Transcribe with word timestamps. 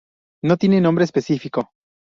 No 0.41 0.57
tiene 0.57 0.81
nombre 0.81 1.05
específico. 1.05 1.69